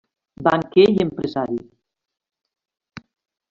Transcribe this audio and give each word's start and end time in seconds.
Banquer 0.47 0.85
i 0.93 0.95
empresari. 1.05 1.61